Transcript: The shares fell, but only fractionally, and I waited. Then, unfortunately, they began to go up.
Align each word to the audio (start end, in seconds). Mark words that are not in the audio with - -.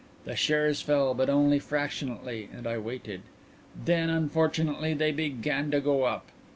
The 0.25 0.35
shares 0.35 0.81
fell, 0.81 1.13
but 1.13 1.29
only 1.29 1.59
fractionally, 1.59 2.49
and 2.51 2.65
I 2.65 2.79
waited. 2.79 3.21
Then, 3.85 4.09
unfortunately, 4.09 4.95
they 4.95 5.11
began 5.11 5.69
to 5.69 5.79
go 5.79 6.05
up. 6.05 6.25